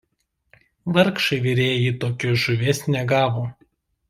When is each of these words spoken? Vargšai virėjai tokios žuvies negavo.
Vargšai 0.95 1.39
virėjai 1.43 1.93
tokios 2.05 2.43
žuvies 2.47 2.83
negavo. 2.97 3.47